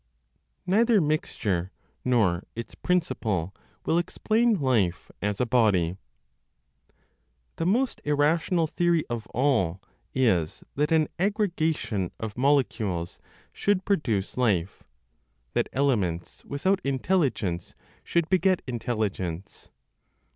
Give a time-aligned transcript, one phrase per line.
[0.65, 1.71] NEITHER MIXTURE
[2.03, 3.53] NOR ITS PRINCIPLE
[3.85, 5.95] WILL EXPLAIN LIFE AS A BODY.
[7.57, 9.79] The most irrational theory of all
[10.15, 13.19] is that an aggregation of molecules
[13.53, 14.83] should produce life,
[15.53, 19.69] that elements without intelligence should beget intelligence.